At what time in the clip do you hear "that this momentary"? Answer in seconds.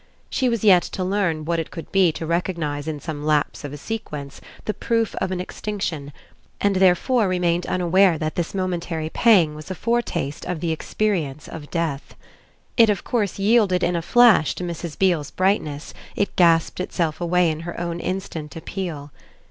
8.17-9.11